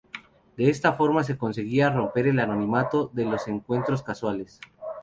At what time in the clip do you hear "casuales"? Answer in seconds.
4.01-4.59